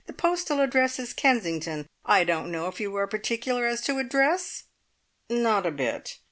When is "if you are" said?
2.67-3.05